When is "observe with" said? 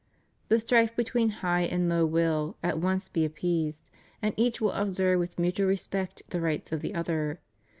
4.71-5.37